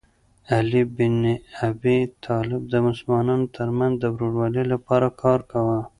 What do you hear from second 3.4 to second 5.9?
ترمنځ د ورورولۍ لپاره کار کاوه.